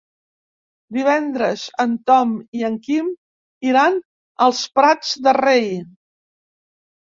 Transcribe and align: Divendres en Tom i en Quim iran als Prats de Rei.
Divendres 0.95 1.65
en 1.83 1.93
Tom 2.11 2.31
i 2.61 2.65
en 2.69 2.79
Quim 2.87 3.11
iran 3.69 4.01
als 4.47 4.63
Prats 4.79 5.13
de 5.29 5.37
Rei. 5.39 5.71